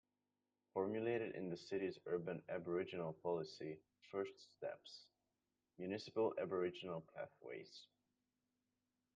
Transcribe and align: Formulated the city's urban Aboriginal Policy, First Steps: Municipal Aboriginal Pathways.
Formulated 0.73 1.35
the 1.51 1.55
city's 1.55 1.99
urban 2.07 2.41
Aboriginal 2.49 3.13
Policy, 3.21 3.77
First 4.11 4.31
Steps: 4.57 5.05
Municipal 5.77 6.33
Aboriginal 6.41 7.05
Pathways. 7.13 7.85